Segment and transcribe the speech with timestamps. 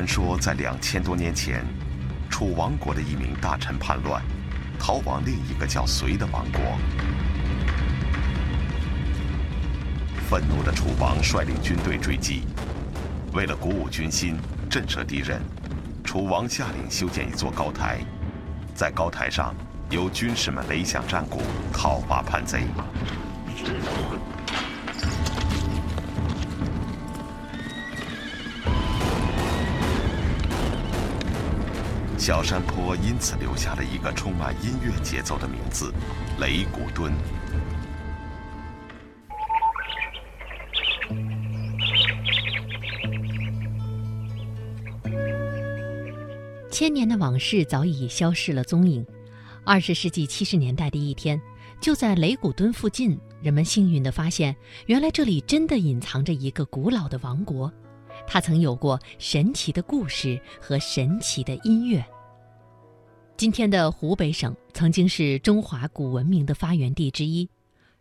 [0.00, 1.62] 传说在两千多年前，
[2.30, 4.22] 楚王国的一名大臣叛乱，
[4.78, 6.62] 逃往另一个叫隋的王国。
[10.26, 12.44] 愤怒的楚王率领军队追击，
[13.34, 14.38] 为了鼓舞军心、
[14.70, 15.38] 震慑敌人，
[16.02, 17.98] 楚王下令修建一座高台，
[18.74, 19.54] 在高台上
[19.90, 21.42] 由军士们擂响战鼓，
[21.74, 22.64] 讨伐叛贼。
[32.30, 35.92] 小山坡因此留下了一个充满音乐节奏的名字——
[36.38, 37.12] 雷鼓墩。
[46.70, 49.04] 千年的往事早已消失了踪影。
[49.64, 51.42] 二十世纪七十年代的一天，
[51.80, 54.54] 就在雷古墩附近，人们幸运地发现，
[54.86, 57.72] 原来这里真的隐藏着一个古老的王国，
[58.24, 62.00] 它曾有过神奇的故事和神奇的音乐。
[63.40, 67.48] 今天的湖北省曾经是中华古文明的发源地之一，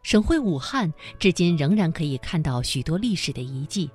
[0.03, 3.89] 省会武汉至今仍然可以看到许多历史的遗迹。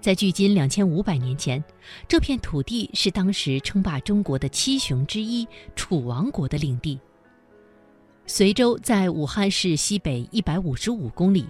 [0.00, 1.60] 在距今两千五百年前，
[2.06, 5.44] 这片土地是当时称霸中国的七雄之一
[5.74, 7.00] 楚王国的领地。
[8.24, 11.48] 随州在武汉市西北一百五十五公里。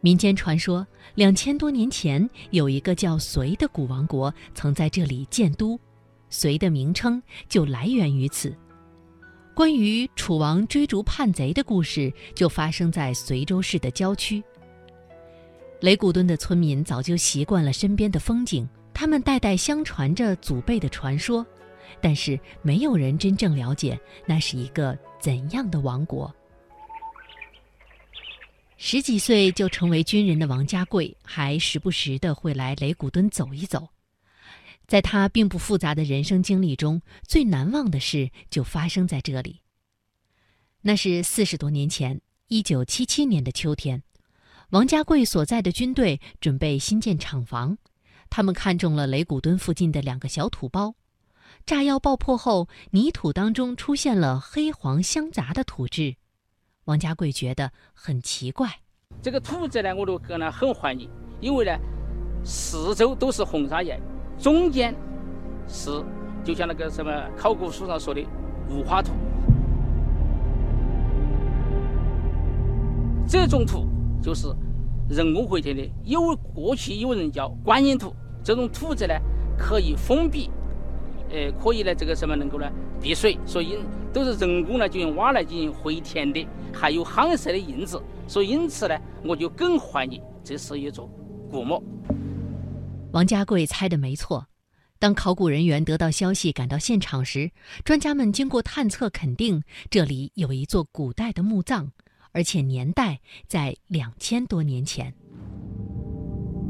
[0.00, 5.76] 民间传说，两千多年前有一个叫隋的古王国曾在这里建都，
[6.34, 8.52] 隋的名称就来源于此。
[9.54, 14.42] 关于楚王追逐叛贼的故事，就发生在随州市的郊区。
[15.80, 21.46] 雷古墩的村民早就习惯了身边的风景，他们代代相传着祖辈的传说，
[22.00, 26.34] 但是没有人真正了解那是一个怎样的王国。
[28.76, 33.88] 十几岁就成为军人的王家贵，还时不时的会来雷古墩走一走。
[34.86, 39.60] 在他并不复杂的人生经历中，最难忘的事就发生在这里。
[40.82, 44.02] 那是四十多年前，一九七七年的秋天。
[44.70, 47.78] 王家贵所在的军队准备新建厂房，
[48.28, 50.94] 他们看中了雷古墩附近的两个小土包。
[51.64, 56.16] 炸药爆破后，泥土当中出现了黑黄相杂的土质。
[56.84, 58.80] 王家贵觉得很奇怪，
[59.22, 61.08] 这个土质呢，我都感到很怀疑，
[61.40, 61.78] 因为呢，
[62.44, 63.98] 四周都是红砂岩，
[64.38, 64.94] 中间
[65.66, 65.90] 是
[66.42, 68.20] 就像那个什么考古书上说的
[68.68, 69.12] 五花土，
[73.28, 73.86] 这种土
[74.22, 74.48] 就是。
[75.06, 78.10] 人工回填的，有过去有人叫观音土，
[78.42, 79.12] 这种土质呢
[79.58, 80.48] 可以封闭，
[81.28, 82.66] 呃，可以呢这个什么能够呢
[83.02, 83.80] 避水，所以
[84.14, 91.06] 都是人工呢就用挖来进行回填的，还有夯实的印子，所以因此呢我就更怀疑这是一座
[91.50, 91.84] 古墓。
[93.14, 94.48] 王家贵猜的没错，
[94.98, 97.52] 当考古人员得到消息赶到现场时，
[97.84, 101.92] 专家们经过探测肯定这里有一座古代的墓葬。
[102.32, 105.14] 而且年代在两千多年前。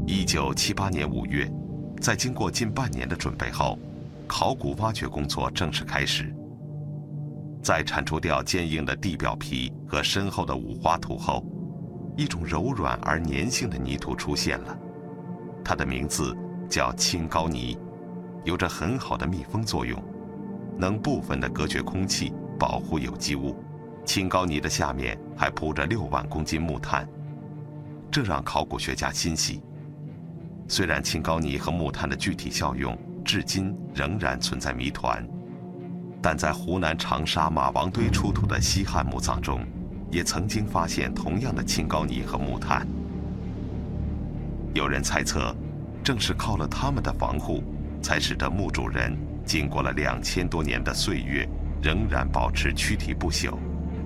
[0.05, 1.51] 一九七八年五月，
[1.99, 3.79] 在经过近半年的准备后，
[4.27, 6.31] 考古挖掘工作正式开始。
[7.63, 11.43] 在铲除掉坚硬的地表皮和深厚的五花土后，
[12.15, 14.77] 一种柔软而粘性的泥土出现了，
[15.65, 16.37] 它的名字
[16.69, 17.75] 叫青膏泥，
[18.43, 19.99] 有着很好的密封作用，
[20.77, 23.57] 能部分的隔绝空气，保护有机物。
[24.05, 27.09] 青膏泥的下面还铺着六万公斤木炭，
[28.11, 29.63] 这让考古学家欣喜。
[30.67, 35.27] 虽然青膏泥和木炭的具体效用至今仍然存在谜团，
[36.21, 39.65] 但在湖南长沙马王堆出土的西汉墓葬中，
[40.11, 42.87] 也曾经发现同样的青膏泥和木炭。
[44.75, 45.55] 有人猜测，
[46.03, 47.63] 正是靠了他们的防护，
[48.01, 51.47] 才使得墓主人经过了两千多年的岁月，
[51.81, 53.57] 仍然保持躯体不朽。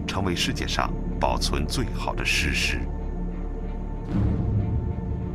[0.06, 2.82] 成为世界上保存最好的石狮。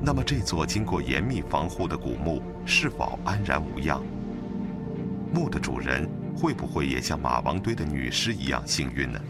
[0.01, 4.01] 那么，这座经过严密防护的古墓是否安然无恙？
[5.33, 9.21] 墓的主人会不会也像马王堆的女尸一样幸运呢？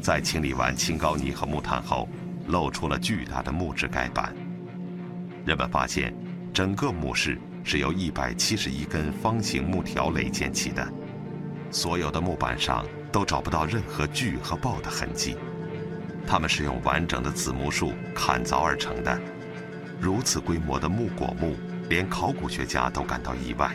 [0.00, 2.08] 在清理完青膏泥和木炭后，
[2.48, 4.34] 露出了巨大的木质盖板。
[5.48, 6.14] 人们发现，
[6.52, 10.86] 整个墓室是由一百七十一根方形木条垒建起的，
[11.70, 12.84] 所有的木板上。
[13.10, 15.34] 都找不到任何锯和刨的痕迹，
[16.26, 19.18] 它们是用完整的紫木树砍凿而成的。
[19.98, 21.56] 如此规模的木椁墓，
[21.88, 23.74] 连考古学家都感到意外。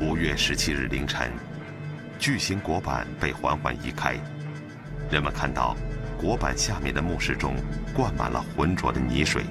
[0.00, 1.30] 五月十七日凌晨，
[2.18, 4.18] 巨型椁板被缓缓移开，
[5.10, 5.76] 人们看到
[6.18, 7.54] 椁板下面的墓室中
[7.94, 9.44] 灌满了浑浊的泥水，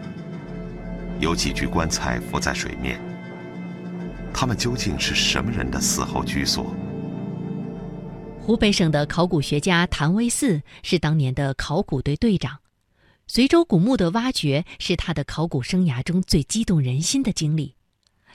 [1.20, 3.00] 有几具棺材浮在水面。
[4.34, 6.74] 他们究竟是什么人的死后居所？
[8.40, 12.60] 湖北省的考古学家谭维四是当年的考古队队长，
[13.28, 17.76] 随州古墓的挖掘是他的考古生涯中最激动人心的经历。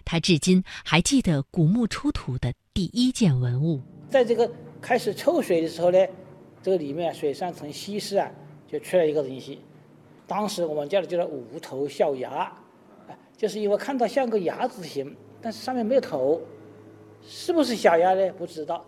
[0.05, 3.81] 他至今还记得古墓出土的第一件文物。
[4.11, 4.51] 在这个
[4.81, 5.99] 开始抽水的时候呢，
[6.63, 8.31] 这个里面水上层稀释啊，
[8.71, 9.61] 就出来一个东西。
[10.27, 12.53] 当时我们叫的叫做无头象牙，
[13.37, 16.41] 就是因为看到像个鸭子形，但是上面没有头，
[17.27, 18.33] 是不是小鸭呢？
[18.35, 18.85] 不知道。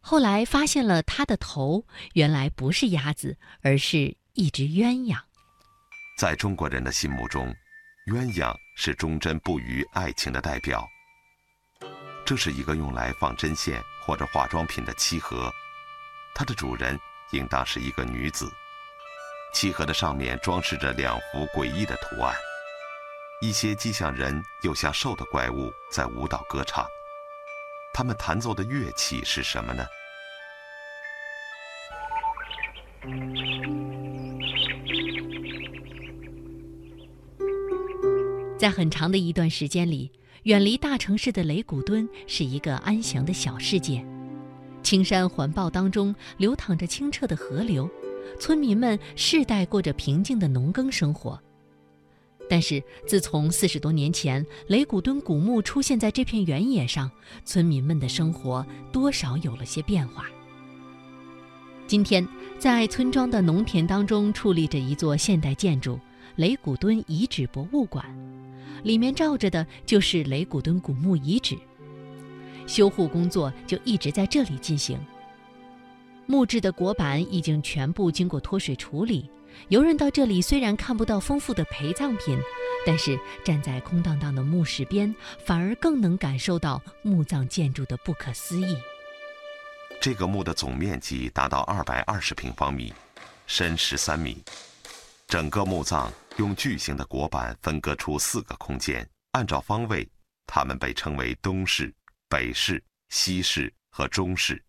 [0.00, 1.84] 后来发现了它的头，
[2.14, 5.18] 原来不是鸭子，而是一只鸳鸯。
[6.16, 7.54] 在中国人的心目中，
[8.06, 10.86] 鸳鸯是忠贞不渝爱情的代表。
[12.24, 15.50] 这是一个用来放针线或者化妆品的漆盒，
[16.34, 16.98] 它的主人
[17.32, 18.50] 应当是一个女子。
[19.54, 22.34] 漆盒的上面装饰着两幅诡异的图案，
[23.40, 26.84] 一些既像人又像兽的怪物在舞蹈歌唱。
[27.94, 29.86] 他们弹奏的乐器是什么呢？
[38.58, 40.10] 在很长的一段时间里，
[40.42, 44.04] 远离大城市的雷古墩是一个安详的小世界。
[44.82, 47.88] 青山环抱当中流淌着清澈的河流，
[48.40, 51.40] 村民们世代过着平静的农耕生活。
[52.48, 57.10] 但是，自从四十多年前雷古墩古墓出现在这片原野上，
[57.44, 60.24] 村民们的生活多少有了些变化。
[61.86, 62.26] 今天，
[62.58, 66.00] 在村庄的农田当中矗立着一座现代建筑——
[66.36, 68.04] 雷古墩遗址博物馆，
[68.82, 71.56] 里面罩着的就是雷古墩古墓遗址，
[72.66, 74.98] 修护工作就一直在这里进行。
[76.26, 79.30] 木质的椁板已经全部经过脱水处理。
[79.68, 82.38] 游人到这里虽然看不到丰富的陪葬品，
[82.86, 85.14] 但是站在空荡荡的墓室边，
[85.44, 88.76] 反而更能感受到墓葬建筑的不可思议。
[90.00, 92.94] 这个墓的总面积达到二百二十平方米，
[93.46, 94.42] 深十三米。
[95.26, 100.08] 整个墓葬用巨型的椁板分割出四个空间，按照方位，
[100.46, 101.92] 它们被称为东室、
[102.30, 104.62] 北室、西室和中室。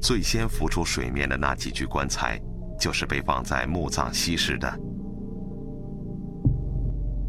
[0.00, 2.40] 最先浮出水面的那几具棺材。
[2.78, 4.80] 就是被放在墓葬西室的。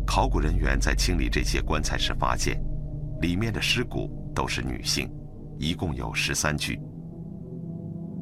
[0.06, 2.62] 考古人员在清理这些棺材时发现，
[3.22, 5.12] 里面的尸骨都是女性，
[5.58, 6.80] 一共有十三具。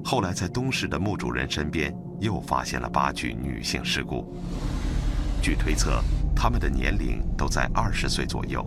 [0.03, 4.35] 后来在东室的墓主人身边又发现了八具女性尸骨。
[5.41, 6.01] 据推测，
[6.35, 8.65] 她们的年龄都在二十岁左右，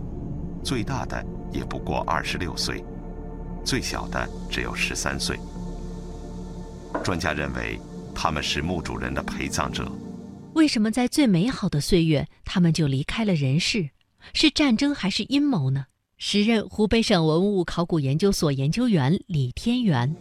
[0.63, 2.83] 最大的也不过二十六岁，
[3.63, 5.37] 最小的只有十三岁。
[7.03, 7.79] 专家认为。
[8.21, 9.89] 他们是墓主人的陪葬者。
[10.53, 13.91] 为什么在最美好的岁月，他们就离开了人世？
[14.33, 15.85] 是战争还是阴谋呢？
[16.17, 20.13] 时任湖北省文物考古研究所研究员李天元，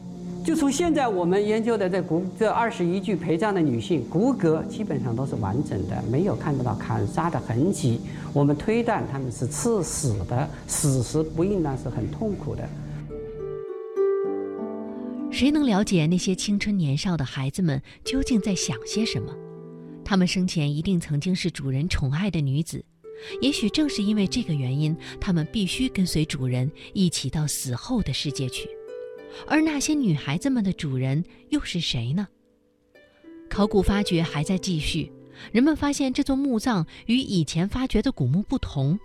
[0.44, 8.00] 就从现在我们研究的这骨这二十一具陪葬的女性骨骼基本上都是完整的，没有看得到砍杀的痕迹。
[8.32, 12.62] 我们推断他们是刺死的，死时不应当是很痛苦的。
[15.38, 19.32] 谁能了解那些青春年少的孩子们究竟在想些什么？
[20.04, 22.84] 他们生前一定曾经是主人宠爱的女子，
[23.40, 28.68] 也许正是因为这个原因，他们必须跟随主人一起到死后的世界去。
[29.46, 32.26] 而那些女孩子们的主人又是谁呢？
[33.48, 35.12] 考古发掘还在继续，
[35.52, 38.98] 人们发现这座墓葬与以前发掘的古墓不同，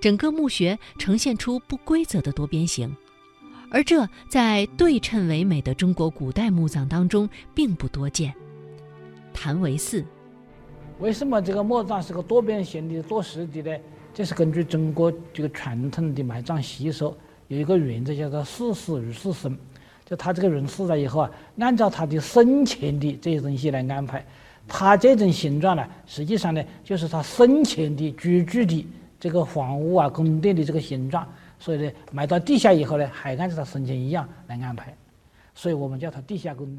[0.00, 2.96] 整个墓穴呈现出不规则的多边形。
[3.72, 8.32] 而这在对称唯美的中国古代墓葬当中并不多见。
[9.32, 10.04] 谭维四，
[11.00, 13.78] 为什么这个墓葬是个多边形的多实的呢？
[14.12, 17.16] 这是根据中国这个传统的埋葬习俗，
[17.48, 19.56] 有一个原则叫做“四死如死生”，
[20.04, 24.22] 就他这个人死了以后啊，按照他的生前的这些东西来安排。
[24.68, 28.86] 他这种形状呢，实际上呢，就是他生前的居住的
[29.18, 31.26] 这个房屋啊、宫殿的这个形状。
[31.62, 34.92] 所以呢，埋到地下以后呢，还按照他生前一样来安排，
[35.54, 36.68] 所以我们叫他地下工。